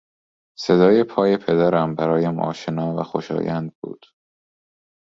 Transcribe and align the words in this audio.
صدای 0.59 1.03
پای 1.03 1.37
پدرم 1.37 1.95
برایم 1.95 2.39
آشنا 2.39 2.95
و 2.95 3.03
خوشایند 3.03 3.73
بود. 3.83 4.05